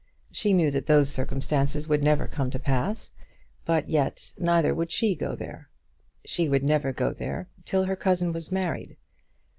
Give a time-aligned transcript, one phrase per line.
[0.31, 3.11] She knew that those circumstances would never come to pass;
[3.65, 5.69] but yet neither would she go there.
[6.25, 8.97] She would never go there till her cousin was married.